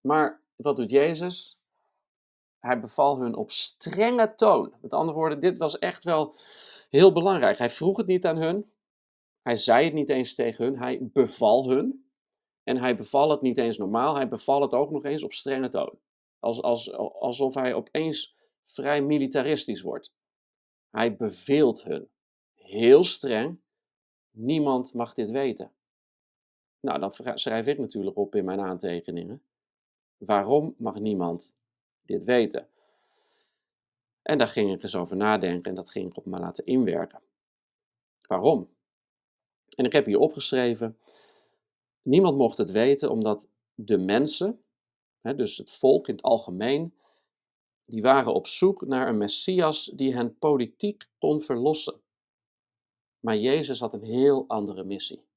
Maar 0.00 0.39
wat 0.62 0.76
doet 0.76 0.90
Jezus? 0.90 1.58
Hij 2.58 2.80
beval 2.80 3.20
hun 3.20 3.34
op 3.34 3.50
strenge 3.50 4.34
toon. 4.34 4.74
Met 4.80 4.92
andere 4.92 5.18
woorden, 5.18 5.40
dit 5.40 5.58
was 5.58 5.78
echt 5.78 6.04
wel 6.04 6.36
heel 6.88 7.12
belangrijk. 7.12 7.58
Hij 7.58 7.70
vroeg 7.70 7.96
het 7.96 8.06
niet 8.06 8.26
aan 8.26 8.36
hun. 8.36 8.72
Hij 9.42 9.56
zei 9.56 9.84
het 9.84 9.94
niet 9.94 10.10
eens 10.10 10.34
tegen 10.34 10.64
hun. 10.64 10.78
Hij 10.78 10.98
beval 11.12 11.68
hun. 11.68 12.10
En 12.62 12.76
hij 12.76 12.96
beval 12.96 13.30
het 13.30 13.40
niet 13.40 13.58
eens 13.58 13.78
normaal. 13.78 14.14
Hij 14.14 14.28
beval 14.28 14.60
het 14.60 14.74
ook 14.74 14.90
nog 14.90 15.04
eens 15.04 15.24
op 15.24 15.32
strenge 15.32 15.68
toon. 15.68 15.98
Als, 16.38 16.62
als, 16.62 16.92
alsof 16.96 17.54
hij 17.54 17.74
opeens 17.74 18.36
vrij 18.62 19.02
militaristisch 19.02 19.82
wordt. 19.82 20.12
Hij 20.90 21.16
beveelt 21.16 21.82
hun. 21.82 22.08
Heel 22.54 23.04
streng. 23.04 23.60
Niemand 24.30 24.94
mag 24.94 25.14
dit 25.14 25.30
weten. 25.30 25.72
Nou, 26.80 26.98
dan 26.98 27.10
schrijf 27.34 27.66
ik 27.66 27.78
natuurlijk 27.78 28.16
op 28.16 28.34
in 28.34 28.44
mijn 28.44 28.60
aantekeningen. 28.60 29.42
Waarom 30.20 30.74
mag 30.78 30.98
niemand 30.98 31.54
dit 32.02 32.24
weten? 32.24 32.68
En 34.22 34.38
daar 34.38 34.48
ging 34.48 34.72
ik 34.72 34.82
eens 34.82 34.94
over 34.94 35.16
nadenken 35.16 35.70
en 35.70 35.74
dat 35.74 35.90
ging 35.90 36.06
ik 36.06 36.16
op 36.16 36.26
me 36.26 36.38
laten 36.38 36.66
inwerken. 36.66 37.20
Waarom? 38.26 38.68
En 39.74 39.84
ik 39.84 39.92
heb 39.92 40.06
hier 40.06 40.18
opgeschreven: 40.18 40.98
niemand 42.02 42.36
mocht 42.36 42.58
het 42.58 42.70
weten 42.70 43.10
omdat 43.10 43.48
de 43.74 43.98
mensen, 43.98 44.62
dus 45.22 45.56
het 45.56 45.70
volk 45.70 46.08
in 46.08 46.14
het 46.14 46.24
algemeen, 46.24 46.94
die 47.84 48.02
waren 48.02 48.34
op 48.34 48.46
zoek 48.46 48.86
naar 48.86 49.08
een 49.08 49.18
Messias 49.18 49.84
die 49.84 50.14
hen 50.14 50.38
politiek 50.38 51.08
kon 51.18 51.40
verlossen. 51.40 52.00
Maar 53.20 53.36
Jezus 53.36 53.80
had 53.80 53.92
een 53.92 54.04
heel 54.04 54.44
andere 54.48 54.84
missie. 54.84 55.28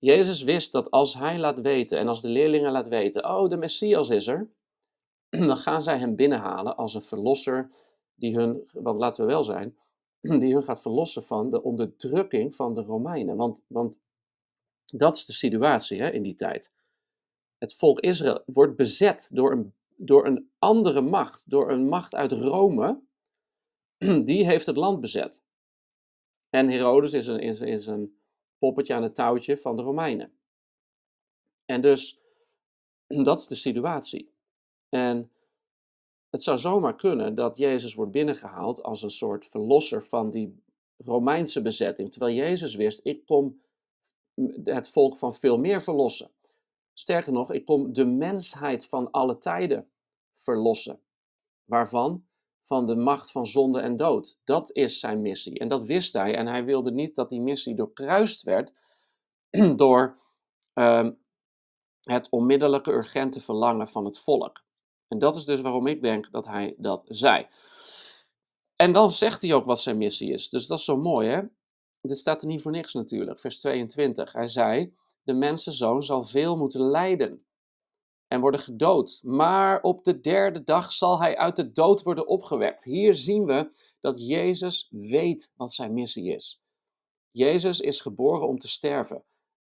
Jezus 0.00 0.42
wist 0.42 0.72
dat 0.72 0.90
als 0.90 1.14
hij 1.14 1.38
laat 1.38 1.60
weten 1.60 1.98
en 1.98 2.08
als 2.08 2.20
de 2.20 2.28
leerlingen 2.28 2.72
laat 2.72 2.88
weten, 2.88 3.24
oh 3.24 3.48
de 3.48 3.56
Messias 3.56 4.08
is 4.08 4.26
er, 4.26 4.50
dan 5.28 5.56
gaan 5.56 5.82
zij 5.82 5.98
hem 5.98 6.16
binnenhalen 6.16 6.76
als 6.76 6.94
een 6.94 7.02
verlosser 7.02 7.70
die 8.14 8.36
hun, 8.36 8.68
want 8.72 8.98
laten 8.98 9.24
we 9.24 9.30
wel 9.30 9.44
zijn, 9.44 9.78
die 10.40 10.52
hun 10.52 10.62
gaat 10.62 10.82
verlossen 10.82 11.22
van 11.22 11.48
de 11.48 11.62
onderdrukking 11.62 12.56
van 12.56 12.74
de 12.74 12.82
Romeinen. 12.82 13.36
Want, 13.36 13.64
want 13.66 14.00
dat 14.84 15.16
is 15.16 15.26
de 15.26 15.32
situatie 15.32 16.00
hè, 16.00 16.10
in 16.10 16.22
die 16.22 16.36
tijd. 16.36 16.72
Het 17.58 17.74
volk 17.74 18.00
Israël 18.00 18.42
wordt 18.46 18.76
bezet 18.76 19.28
door 19.32 19.52
een, 19.52 19.74
door 19.96 20.26
een 20.26 20.50
andere 20.58 21.00
macht, 21.00 21.50
door 21.50 21.70
een 21.70 21.88
macht 21.88 22.14
uit 22.14 22.32
Rome. 22.32 23.00
Die 24.24 24.46
heeft 24.46 24.66
het 24.66 24.76
land 24.76 25.00
bezet. 25.00 25.42
En 26.50 26.68
Herodes 26.68 27.12
is 27.12 27.26
een, 27.26 27.40
is, 27.40 27.60
is 27.60 27.86
een 27.86 28.19
poppetje 28.60 28.94
aan 28.94 29.02
het 29.02 29.14
touwtje 29.14 29.58
van 29.58 29.76
de 29.76 29.82
Romeinen. 29.82 30.32
En 31.64 31.80
dus, 31.80 32.20
dat 33.28 33.40
is 33.40 33.46
de 33.46 33.54
situatie. 33.54 34.32
En 34.88 35.32
het 36.30 36.42
zou 36.42 36.58
zomaar 36.58 36.96
kunnen 36.96 37.34
dat 37.34 37.58
Jezus 37.58 37.94
wordt 37.94 38.12
binnengehaald 38.12 38.82
als 38.82 39.02
een 39.02 39.10
soort 39.10 39.46
verlosser 39.46 40.04
van 40.04 40.30
die 40.30 40.62
Romeinse 40.96 41.62
bezetting. 41.62 42.10
Terwijl 42.10 42.36
Jezus 42.36 42.74
wist, 42.74 43.00
ik 43.02 43.26
kom 43.26 43.60
het 44.64 44.88
volk 44.88 45.18
van 45.18 45.34
veel 45.34 45.58
meer 45.58 45.82
verlossen. 45.82 46.30
Sterker 46.94 47.32
nog, 47.32 47.52
ik 47.52 47.64
kom 47.64 47.92
de 47.92 48.06
mensheid 48.06 48.86
van 48.86 49.10
alle 49.10 49.38
tijden 49.38 49.90
verlossen. 50.34 51.00
Waarvan? 51.64 52.24
Van 52.70 52.86
de 52.86 52.96
macht 52.96 53.30
van 53.30 53.46
zonde 53.46 53.80
en 53.80 53.96
dood. 53.96 54.38
Dat 54.44 54.72
is 54.72 55.00
zijn 55.00 55.20
missie. 55.20 55.58
En 55.58 55.68
dat 55.68 55.84
wist 55.84 56.12
hij. 56.12 56.36
En 56.36 56.46
hij 56.46 56.64
wilde 56.64 56.92
niet 56.92 57.14
dat 57.14 57.28
die 57.28 57.40
missie 57.40 57.74
doorkruist 57.74 58.42
werd 58.42 58.72
door 59.76 60.18
uh, 60.74 61.08
het 62.00 62.30
onmiddellijke 62.30 62.92
urgente 62.92 63.40
verlangen 63.40 63.88
van 63.88 64.04
het 64.04 64.18
volk. 64.18 64.64
En 65.08 65.18
dat 65.18 65.36
is 65.36 65.44
dus 65.44 65.60
waarom 65.60 65.86
ik 65.86 66.02
denk 66.02 66.30
dat 66.30 66.46
hij 66.46 66.74
dat 66.78 67.04
zei. 67.08 67.46
En 68.76 68.92
dan 68.92 69.10
zegt 69.10 69.42
hij 69.42 69.54
ook 69.54 69.64
wat 69.64 69.80
zijn 69.80 69.98
missie 69.98 70.32
is. 70.32 70.48
Dus 70.48 70.66
dat 70.66 70.78
is 70.78 70.84
zo 70.84 70.96
mooi, 70.96 71.28
hè? 71.28 71.40
Dit 72.00 72.18
staat 72.18 72.42
er 72.42 72.48
niet 72.48 72.62
voor 72.62 72.72
niks 72.72 72.94
natuurlijk. 72.94 73.40
Vers 73.40 73.58
22. 73.58 74.32
Hij 74.32 74.48
zei: 74.48 74.94
De 75.22 75.34
mensenzoon 75.34 76.02
zal 76.02 76.22
veel 76.22 76.56
moeten 76.56 76.80
lijden 76.80 77.44
en 78.30 78.40
worden 78.40 78.60
gedood. 78.60 79.20
Maar 79.22 79.82
op 79.82 80.04
de 80.04 80.20
derde 80.20 80.64
dag 80.64 80.92
zal 80.92 81.20
hij 81.20 81.36
uit 81.36 81.56
de 81.56 81.72
dood 81.72 82.02
worden 82.02 82.28
opgewekt. 82.28 82.84
Hier 82.84 83.14
zien 83.14 83.44
we 83.44 83.70
dat 84.00 84.26
Jezus 84.26 84.88
weet 84.90 85.52
wat 85.56 85.72
zijn 85.72 85.94
missie 85.94 86.34
is. 86.34 86.62
Jezus 87.30 87.80
is 87.80 88.00
geboren 88.00 88.48
om 88.48 88.58
te 88.58 88.68
sterven. 88.68 89.24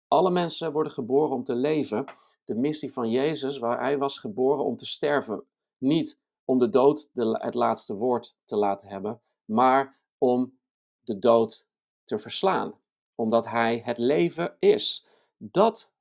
Alle 0.08 0.32
mensen 0.32 0.72
worden 0.72 0.92
geboren 0.92 1.36
om 1.36 1.44
te 1.44 1.56
leven 1.56 2.06
de 2.44 2.56
missie 2.56 2.94
van 2.94 3.10
Jezus, 3.10 3.58
waar 3.58 3.80
hij 3.80 3.98
was 3.98 4.20
geboren 4.20 4.66
om 4.66 4.76
te 4.76 4.86
sterven. 4.86 5.44
Niet 5.78 6.20
om 6.46 6.58
de 6.58 6.70
dood 6.70 7.10
het 7.14 7.54
laatste 7.54 7.96
woord 7.96 8.36
te 8.46 8.56
laten 8.56 8.90
hebben, 8.90 9.22
maar 9.46 10.00
om 10.18 10.58
de 11.00 11.20
dood 11.20 11.68
te 12.04 12.20
verslaan. 12.20 12.74
Omdat 13.16 13.46
hij 13.46 13.82
het 13.86 13.98
leven 13.98 14.56
is. 14.60 15.08
Dat 15.38 15.92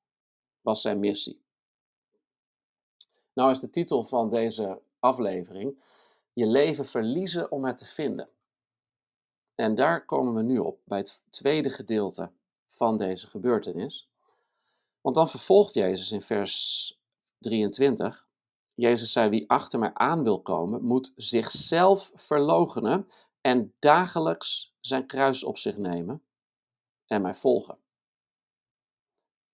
was 0.60 0.82
zijn 0.82 1.00
missie. 1.00 1.46
Nou 3.38 3.50
is 3.50 3.60
de 3.60 3.70
titel 3.70 4.04
van 4.04 4.30
deze 4.30 4.80
aflevering: 4.98 5.82
Je 6.32 6.46
leven 6.46 6.86
verliezen 6.86 7.50
om 7.50 7.64
het 7.64 7.78
te 7.78 7.86
vinden. 7.86 8.28
En 9.54 9.74
daar 9.74 10.04
komen 10.04 10.34
we 10.34 10.42
nu 10.42 10.58
op, 10.58 10.80
bij 10.84 10.98
het 10.98 11.22
tweede 11.30 11.70
gedeelte 11.70 12.30
van 12.66 12.96
deze 12.96 13.26
gebeurtenis. 13.26 14.10
Want 15.00 15.14
dan 15.14 15.28
vervolgt 15.28 15.74
Jezus 15.74 16.12
in 16.12 16.22
vers 16.22 17.00
23. 17.38 18.28
Jezus 18.74 19.12
zei: 19.12 19.28
Wie 19.28 19.50
achter 19.50 19.78
mij 19.78 19.94
aan 19.94 20.22
wil 20.22 20.42
komen, 20.42 20.82
moet 20.82 21.12
zichzelf 21.16 22.10
verloochenen 22.14 23.08
en 23.40 23.74
dagelijks 23.78 24.74
zijn 24.80 25.06
kruis 25.06 25.44
op 25.44 25.58
zich 25.58 25.76
nemen 25.76 26.22
en 27.06 27.22
mij 27.22 27.34
volgen. 27.34 27.78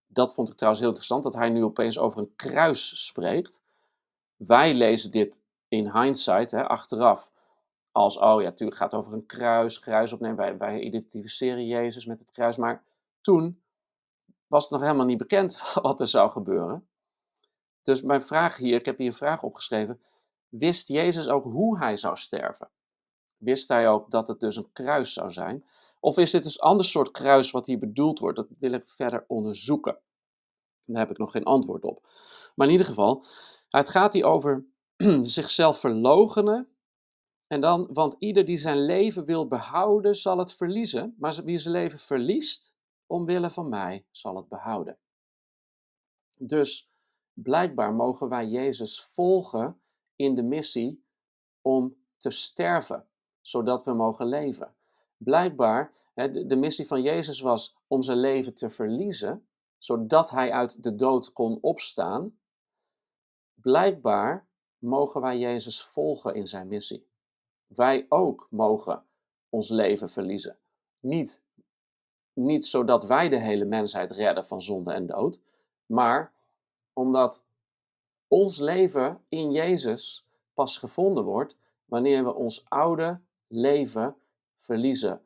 Dat 0.06 0.34
vond 0.34 0.48
ik 0.48 0.54
trouwens 0.54 0.82
heel 0.82 0.92
interessant, 0.92 1.24
dat 1.24 1.34
hij 1.34 1.48
nu 1.48 1.64
opeens 1.64 1.98
over 1.98 2.18
een 2.18 2.36
kruis 2.36 3.06
spreekt. 3.06 3.62
Wij 4.36 4.74
lezen 4.74 5.10
dit 5.10 5.40
in 5.68 5.92
hindsight, 6.00 6.50
hè, 6.50 6.66
achteraf, 6.66 7.30
als, 7.92 8.18
oh 8.18 8.40
ja, 8.40 8.48
natuurlijk 8.48 8.78
gaat 8.78 8.90
het 8.90 9.00
over 9.00 9.12
een 9.12 9.26
kruis, 9.26 9.78
kruis 9.78 10.12
opnemen. 10.12 10.36
Wij, 10.36 10.56
wij 10.56 10.80
identificeren 10.80 11.66
Jezus 11.66 12.06
met 12.06 12.20
het 12.20 12.30
kruis, 12.30 12.56
maar 12.56 12.84
toen 13.20 13.62
was 14.46 14.62
het 14.62 14.72
nog 14.72 14.80
helemaal 14.80 15.06
niet 15.06 15.18
bekend 15.18 15.72
wat 15.82 16.00
er 16.00 16.08
zou 16.08 16.30
gebeuren. 16.30 16.88
Dus 17.82 18.02
mijn 18.02 18.22
vraag 18.22 18.56
hier, 18.56 18.74
ik 18.74 18.84
heb 18.84 18.98
hier 18.98 19.06
een 19.06 19.14
vraag 19.14 19.42
opgeschreven. 19.42 20.00
Wist 20.48 20.88
Jezus 20.88 21.28
ook 21.28 21.44
hoe 21.44 21.78
hij 21.78 21.96
zou 21.96 22.16
sterven? 22.16 22.70
Wist 23.36 23.68
hij 23.68 23.88
ook 23.88 24.10
dat 24.10 24.28
het 24.28 24.40
dus 24.40 24.56
een 24.56 24.72
kruis 24.72 25.12
zou 25.12 25.30
zijn? 25.30 25.64
Of 26.00 26.18
is 26.18 26.30
dit 26.30 26.44
een 26.44 26.56
ander 26.56 26.84
soort 26.84 27.10
kruis 27.10 27.50
wat 27.50 27.66
hier 27.66 27.78
bedoeld 27.78 28.18
wordt? 28.18 28.36
Dat 28.36 28.48
wil 28.58 28.72
ik 28.72 28.88
verder 28.88 29.24
onderzoeken. 29.26 29.98
Daar 30.80 30.98
heb 30.98 31.10
ik 31.10 31.18
nog 31.18 31.30
geen 31.30 31.44
antwoord 31.44 31.84
op. 31.84 32.06
Maar 32.54 32.66
in 32.66 32.72
ieder 32.72 32.86
geval, 32.86 33.24
het 33.78 33.88
gaat 33.88 34.12
hier 34.12 34.24
over 34.24 34.66
zichzelf 35.22 35.78
verlogenen. 35.78 36.68
En 37.46 37.60
dan, 37.60 37.88
want 37.92 38.16
ieder 38.18 38.44
die 38.44 38.56
zijn 38.56 38.84
leven 38.84 39.24
wil 39.24 39.48
behouden, 39.48 40.14
zal 40.14 40.38
het 40.38 40.52
verliezen. 40.52 41.14
Maar 41.18 41.44
wie 41.44 41.58
zijn 41.58 41.74
leven 41.74 41.98
verliest, 41.98 42.74
omwille 43.06 43.50
van 43.50 43.68
mij 43.68 44.06
zal 44.10 44.36
het 44.36 44.48
behouden. 44.48 44.98
Dus 46.38 46.92
blijkbaar 47.32 47.94
mogen 47.94 48.28
wij 48.28 48.46
Jezus 48.46 49.02
volgen 49.02 49.80
in 50.16 50.34
de 50.34 50.42
missie 50.42 51.04
om 51.62 51.96
te 52.16 52.30
sterven, 52.30 53.08
zodat 53.40 53.84
we 53.84 53.92
mogen 53.92 54.26
leven. 54.26 54.74
Blijkbaar, 55.16 55.92
de 56.46 56.56
missie 56.56 56.86
van 56.86 57.02
Jezus 57.02 57.40
was 57.40 57.76
om 57.86 58.02
zijn 58.02 58.18
leven 58.18 58.54
te 58.54 58.70
verliezen, 58.70 59.48
zodat 59.78 60.30
hij 60.30 60.52
uit 60.52 60.82
de 60.82 60.96
dood 60.96 61.32
kon 61.32 61.58
opstaan. 61.60 62.38
Blijkbaar 63.64 64.46
mogen 64.78 65.20
wij 65.20 65.38
Jezus 65.38 65.82
volgen 65.82 66.34
in 66.34 66.46
zijn 66.46 66.68
missie. 66.68 67.06
Wij 67.66 68.06
ook 68.08 68.46
mogen 68.50 69.04
ons 69.48 69.68
leven 69.68 70.10
verliezen. 70.10 70.58
Niet 71.00 71.42
niet 72.32 72.66
zodat 72.66 73.06
wij 73.06 73.28
de 73.28 73.40
hele 73.40 73.64
mensheid 73.64 74.12
redden 74.12 74.46
van 74.46 74.62
zonde 74.62 74.92
en 74.92 75.06
dood, 75.06 75.40
maar 75.86 76.32
omdat 76.92 77.44
ons 78.28 78.58
leven 78.58 79.20
in 79.28 79.52
Jezus 79.52 80.26
pas 80.54 80.78
gevonden 80.78 81.24
wordt 81.24 81.56
wanneer 81.84 82.24
we 82.24 82.34
ons 82.34 82.68
oude 82.68 83.20
leven 83.46 84.16
verliezen. 84.56 85.22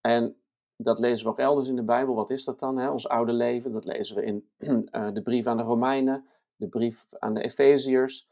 En 0.00 0.36
dat 0.76 0.98
lezen 0.98 1.26
we 1.26 1.32
ook 1.32 1.38
elders 1.38 1.68
in 1.68 1.76
de 1.76 1.82
Bijbel. 1.82 2.14
Wat 2.14 2.30
is 2.30 2.44
dat 2.44 2.58
dan? 2.58 2.78
Hè? 2.78 2.90
Ons 2.90 3.08
oude 3.08 3.32
leven. 3.32 3.72
Dat 3.72 3.84
lezen 3.84 4.16
we 4.16 4.24
in 4.24 4.48
uh, 4.58 5.12
de 5.14 5.22
brief 5.22 5.46
aan 5.46 5.56
de 5.56 5.62
Romeinen, 5.62 6.26
de 6.60 6.68
brief 6.68 7.06
aan 7.18 7.34
de 7.34 7.42
Efeziërs. 7.42 8.28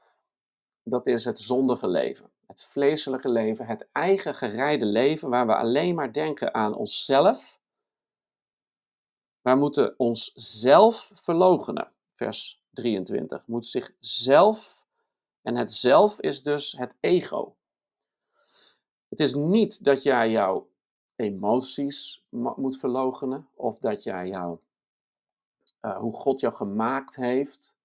Dat 0.82 1.06
is 1.06 1.24
het 1.24 1.38
zondige 1.38 1.88
leven. 1.88 2.30
Het 2.46 2.62
vleeselijke 2.62 3.28
leven. 3.28 3.66
Het 3.66 3.88
eigen 3.92 4.34
gereide 4.34 4.86
leven 4.86 5.28
waar 5.28 5.46
we 5.46 5.56
alleen 5.56 5.94
maar 5.94 6.12
denken 6.12 6.54
aan 6.54 6.74
onszelf. 6.74 7.60
We 9.40 9.54
moeten 9.54 9.94
onszelf 9.98 11.10
verlogenen. 11.14 11.92
Vers 12.12 12.62
23. 12.70 13.46
Moet 13.46 13.66
zichzelf. 13.66 14.82
En 15.42 15.56
het 15.56 15.72
zelf 15.72 16.20
is 16.20 16.42
dus 16.42 16.72
het 16.72 16.94
ego. 17.00 17.56
Het 19.08 19.20
is 19.20 19.34
niet 19.34 19.84
dat 19.84 20.02
jij 20.02 20.30
jouw 20.30 20.68
emoties 21.16 22.24
moet 22.30 22.78
verlogenen, 22.78 23.48
of 23.54 23.78
dat 23.78 24.04
jij 24.04 24.28
jou, 24.28 24.58
uh, 25.80 25.98
hoe 25.98 26.12
God 26.12 26.40
jou 26.40 26.54
gemaakt 26.54 27.16
heeft, 27.16 27.77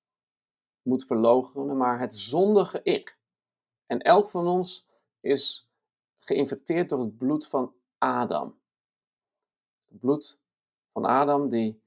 moet 0.83 1.05
verlogenen, 1.05 1.77
maar 1.77 1.99
het 1.99 2.17
zondige 2.17 2.83
ik. 2.83 3.17
En 3.85 3.99
elk 3.99 4.27
van 4.27 4.47
ons 4.47 4.87
is 5.19 5.69
geïnfecteerd 6.19 6.89
door 6.89 6.99
het 6.99 7.17
bloed 7.17 7.47
van 7.47 7.73
Adam. 7.97 8.59
Het 9.89 9.99
bloed 9.99 10.39
van 10.91 11.05
Adam, 11.05 11.49
die, 11.49 11.81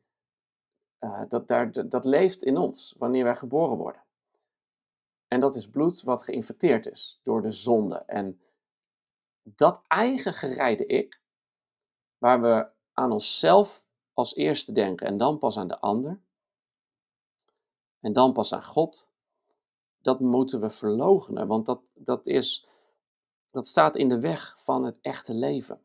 uh, 1.01 1.23
dat, 1.29 1.49
daar, 1.49 1.89
dat 1.89 2.05
leeft 2.05 2.43
in 2.43 2.57
ons 2.57 2.95
wanneer 2.99 3.25
wij 3.25 3.37
geboren 3.37 3.77
worden. 3.77 4.05
En 5.29 5.41
dat 5.41 5.55
is 5.55 5.69
bloed 5.69 6.03
wat 6.03 6.23
geïnfecteerd 6.23 6.87
is 6.87 7.21
door 7.23 7.43
de 7.43 7.51
zonde. 7.51 7.97
En 7.97 8.41
dat 9.43 9.81
eigen 9.87 10.33
gereide 10.33 10.87
ik, 10.87 11.21
waar 12.19 12.41
we 12.41 12.69
aan 12.93 13.13
onszelf 13.13 13.87
als 14.13 14.35
eerste 14.35 14.73
denken 14.73 15.07
en 15.07 15.17
dan 15.17 15.39
pas 15.39 15.59
aan 15.59 15.69
de 15.69 15.81
ander, 15.81 16.21
en 18.07 18.13
dan 18.13 18.33
pas 18.33 18.53
aan 18.53 18.65
God, 18.65 19.09
dat 20.01 20.21
moeten 20.21 20.61
we 20.61 20.71
verloochenen, 20.71 21.47
want 21.47 21.67
dat, 21.67 21.81
dat, 21.95 22.27
is, 22.27 22.67
dat 23.51 23.67
staat 23.67 23.97
in 23.97 24.09
de 24.09 24.21
weg 24.21 24.59
van 24.59 24.85
het 24.85 24.99
echte 25.01 25.35
leven. 25.35 25.81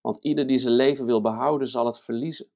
Want 0.00 0.18
ieder 0.20 0.46
die 0.46 0.58
zijn 0.58 0.74
leven 0.74 1.06
wil 1.06 1.20
behouden, 1.20 1.68
zal 1.68 1.86
het 1.86 2.00
verliezen. 2.00 2.50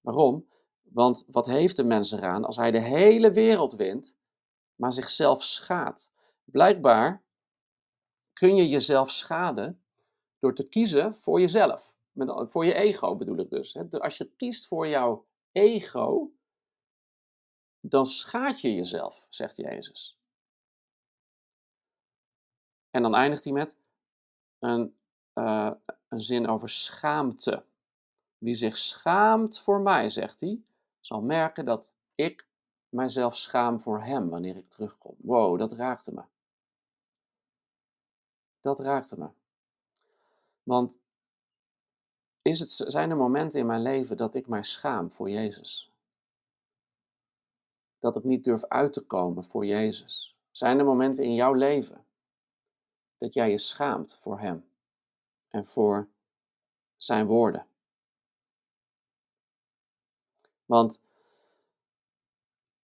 Waarom? 0.00 0.48
Want 0.82 1.24
wat 1.30 1.46
heeft 1.46 1.76
de 1.76 1.84
mens 1.84 2.12
eraan 2.12 2.44
als 2.44 2.56
hij 2.56 2.70
de 2.70 2.80
hele 2.80 3.30
wereld 3.30 3.74
wint, 3.74 4.16
maar 4.74 4.92
zichzelf 4.92 5.42
schaadt? 5.42 6.12
Blijkbaar 6.44 7.24
kun 8.32 8.56
je 8.56 8.68
jezelf 8.68 9.10
schaden 9.10 9.82
door 10.38 10.54
te 10.54 10.68
kiezen 10.68 11.14
voor 11.14 11.40
jezelf. 11.40 11.94
Met, 12.10 12.50
voor 12.50 12.64
je 12.64 12.74
ego 12.74 13.16
bedoel 13.16 13.38
ik 13.38 13.50
dus. 13.50 13.76
Als 13.90 14.16
je 14.16 14.30
kiest 14.36 14.66
voor 14.66 14.88
jouw 14.88 15.26
ego, 15.52 16.32
dan 17.82 18.06
schaad 18.06 18.60
je 18.60 18.74
jezelf, 18.74 19.26
zegt 19.28 19.56
Jezus. 19.56 20.18
En 22.90 23.02
dan 23.02 23.14
eindigt 23.14 23.44
hij 23.44 23.52
met 23.52 23.76
een, 24.58 24.96
uh, 25.34 25.70
een 26.08 26.20
zin 26.20 26.48
over 26.48 26.68
schaamte. 26.68 27.64
Wie 28.38 28.54
zich 28.54 28.76
schaamt 28.76 29.60
voor 29.60 29.80
mij, 29.80 30.08
zegt 30.08 30.40
hij, 30.40 30.62
zal 31.00 31.22
merken 31.22 31.64
dat 31.64 31.92
ik 32.14 32.46
mijzelf 32.88 33.36
schaam 33.36 33.80
voor 33.80 34.02
hem 34.02 34.28
wanneer 34.28 34.56
ik 34.56 34.70
terugkom. 34.70 35.14
Wow, 35.18 35.58
dat 35.58 35.72
raakte 35.72 36.12
me. 36.12 36.22
Dat 38.60 38.80
raakte 38.80 39.18
me. 39.18 39.30
Want 40.62 40.98
is 42.42 42.58
het, 42.58 42.70
zijn 42.70 43.10
er 43.10 43.16
momenten 43.16 43.60
in 43.60 43.66
mijn 43.66 43.82
leven 43.82 44.16
dat 44.16 44.34
ik 44.34 44.46
mij 44.46 44.62
schaam 44.62 45.10
voor 45.10 45.30
Jezus? 45.30 45.91
Dat 48.02 48.16
ik 48.16 48.24
niet 48.24 48.44
durf 48.44 48.64
uit 48.64 48.92
te 48.92 49.00
komen 49.00 49.44
voor 49.44 49.66
Jezus? 49.66 50.36
Zijn 50.50 50.78
er 50.78 50.84
momenten 50.84 51.24
in 51.24 51.34
jouw 51.34 51.52
leven 51.52 52.04
dat 53.18 53.34
jij 53.34 53.50
je 53.50 53.58
schaamt 53.58 54.18
voor 54.20 54.38
Hem 54.38 54.64
en 55.48 55.66
voor 55.66 56.08
Zijn 56.96 57.26
woorden? 57.26 57.66
Want 60.64 61.00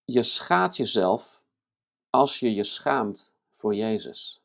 je 0.05 0.23
schaadt 0.23 0.77
jezelf 0.77 1.43
als 2.11 2.41
je 2.41 2.55
je 2.55 2.65
schaamt 2.65 3.33
voor 3.53 3.75
Jezus. 3.75 4.43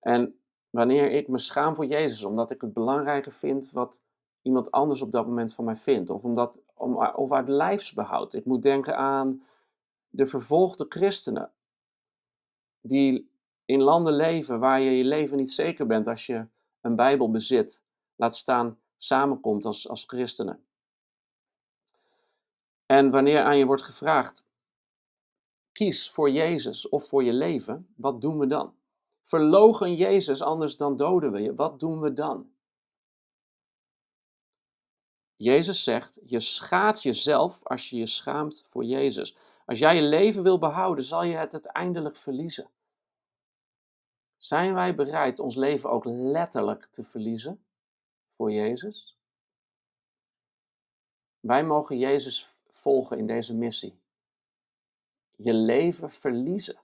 En 0.00 0.40
wanneer 0.70 1.10
ik 1.10 1.28
me 1.28 1.38
schaam 1.38 1.74
voor 1.74 1.86
Jezus, 1.86 2.24
omdat 2.24 2.50
ik 2.50 2.60
het 2.60 2.72
belangrijker 2.72 3.32
vind 3.32 3.70
wat 3.70 4.00
iemand 4.42 4.70
anders 4.70 5.02
op 5.02 5.10
dat 5.10 5.26
moment 5.26 5.54
van 5.54 5.64
mij 5.64 5.76
vindt, 5.76 6.10
of, 6.10 6.24
omdat, 6.24 6.61
om, 6.82 7.06
of 7.06 7.32
uit 7.32 7.48
lijfsbehoud. 7.48 8.34
Ik 8.34 8.44
moet 8.44 8.62
denken 8.62 8.96
aan 8.96 9.42
de 10.08 10.26
vervolgde 10.26 10.86
christenen, 10.88 11.50
die 12.80 13.30
in 13.64 13.80
landen 13.80 14.12
leven 14.12 14.58
waar 14.58 14.80
je 14.80 14.90
je 14.90 15.04
leven 15.04 15.36
niet 15.36 15.52
zeker 15.52 15.86
bent 15.86 16.06
als 16.06 16.26
je 16.26 16.46
een 16.80 16.96
Bijbel 16.96 17.30
bezit, 17.30 17.82
laat 18.16 18.36
staan 18.36 18.78
samenkomt 18.96 19.64
als, 19.64 19.88
als 19.88 20.04
christenen. 20.04 20.64
En 22.86 23.10
wanneer 23.10 23.42
aan 23.42 23.58
je 23.58 23.66
wordt 23.66 23.82
gevraagd, 23.82 24.46
kies 25.72 26.10
voor 26.10 26.30
Jezus 26.30 26.88
of 26.88 27.08
voor 27.08 27.24
je 27.24 27.32
leven, 27.32 27.88
wat 27.96 28.20
doen 28.20 28.38
we 28.38 28.46
dan? 28.46 28.74
Verlogen 29.22 29.94
Jezus, 29.94 30.42
anders 30.42 30.76
dan 30.76 30.96
doden 30.96 31.32
we 31.32 31.40
je. 31.40 31.54
Wat 31.54 31.80
doen 31.80 32.00
we 32.00 32.12
dan? 32.12 32.51
Jezus 35.42 35.84
zegt, 35.84 36.18
je 36.26 36.40
schaadt 36.40 37.02
jezelf 37.02 37.60
als 37.62 37.90
je 37.90 37.96
je 37.96 38.06
schaamt 38.06 38.66
voor 38.70 38.84
Jezus. 38.84 39.36
Als 39.66 39.78
jij 39.78 39.96
je 39.96 40.02
leven 40.02 40.42
wil 40.42 40.58
behouden, 40.58 41.04
zal 41.04 41.22
je 41.22 41.36
het 41.36 41.52
uiteindelijk 41.52 42.16
verliezen. 42.16 42.70
Zijn 44.36 44.74
wij 44.74 44.94
bereid 44.94 45.38
ons 45.38 45.56
leven 45.56 45.90
ook 45.90 46.04
letterlijk 46.04 46.88
te 46.90 47.04
verliezen 47.04 47.64
voor 48.36 48.52
Jezus? 48.52 49.16
Wij 51.40 51.64
mogen 51.64 51.98
Jezus 51.98 52.48
volgen 52.70 53.18
in 53.18 53.26
deze 53.26 53.56
missie. 53.56 54.00
Je 55.36 55.54
leven 55.54 56.10
verliezen 56.10 56.80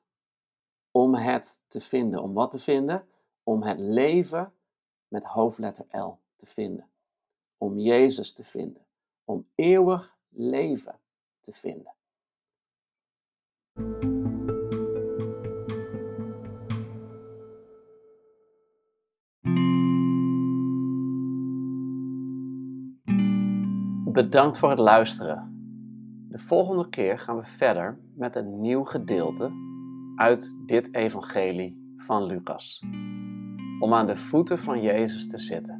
om 0.90 1.14
het 1.14 1.58
te 1.66 1.80
vinden. 1.80 2.22
Om 2.22 2.34
wat 2.34 2.50
te 2.50 2.58
vinden? 2.58 3.08
Om 3.42 3.62
het 3.62 3.78
leven 3.78 4.52
met 5.08 5.24
hoofdletter 5.24 5.86
L 5.90 6.18
te 6.36 6.46
vinden. 6.46 6.90
Om 7.58 7.78
Jezus 7.78 8.32
te 8.32 8.44
vinden. 8.44 8.86
Om 9.24 9.46
eeuwig 9.54 10.16
leven 10.28 11.00
te 11.40 11.52
vinden. 11.52 11.92
Bedankt 24.12 24.58
voor 24.58 24.70
het 24.70 24.78
luisteren. 24.78 25.56
De 26.28 26.38
volgende 26.38 26.88
keer 26.88 27.18
gaan 27.18 27.36
we 27.36 27.44
verder 27.44 28.00
met 28.14 28.36
een 28.36 28.60
nieuw 28.60 28.84
gedeelte 28.84 29.52
uit 30.16 30.56
dit 30.66 30.94
evangelie 30.94 31.94
van 31.96 32.24
Lucas. 32.24 32.82
Om 33.80 33.94
aan 33.94 34.06
de 34.06 34.16
voeten 34.16 34.58
van 34.58 34.82
Jezus 34.82 35.28
te 35.28 35.38
zitten. 35.38 35.77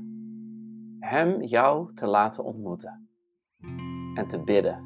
Hem 1.09 1.42
jou 1.42 1.94
te 1.94 2.07
laten 2.07 2.44
ontmoeten. 2.44 3.09
En 4.14 4.29
te 4.29 4.42
bidden 4.44 4.85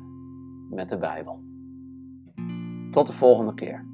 met 0.70 0.88
de 0.88 0.98
Bijbel. 0.98 1.42
Tot 2.90 3.06
de 3.06 3.12
volgende 3.12 3.54
keer. 3.54 3.91